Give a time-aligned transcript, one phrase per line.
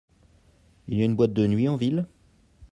[0.87, 2.07] Il y a une boîte de nuit en ville?